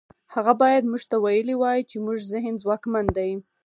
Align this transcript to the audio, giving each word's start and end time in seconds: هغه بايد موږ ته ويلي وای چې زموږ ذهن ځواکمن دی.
هغه 0.33 0.53
بايد 0.61 0.83
موږ 0.91 1.03
ته 1.11 1.15
ويلي 1.25 1.55
وای 1.57 1.79
چې 1.89 1.95
زموږ 1.99 2.19
ذهن 2.33 2.53
ځواکمن 2.63 3.05
دی. 3.17 3.31